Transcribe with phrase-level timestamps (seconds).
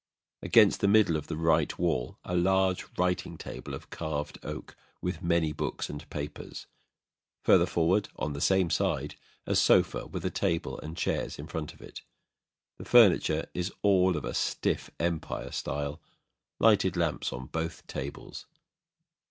[0.41, 5.21] Against the middle of the right wall, a large writing table of carved oak, with
[5.21, 6.65] many books and papers.
[7.43, 9.13] Further forward on the same side,
[9.45, 12.01] a sofa with a table and chairs in front of it.
[12.79, 16.01] The furniture is all of a stiff Empire style.
[16.57, 18.47] Lighted lamps on both tables.